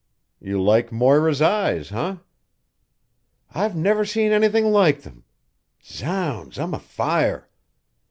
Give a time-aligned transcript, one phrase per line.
[0.39, 2.15] "You like Moira's eyes, eh?"
[3.53, 5.25] "I've never seen anything like them.
[5.83, 7.47] Zounds, I'm afire.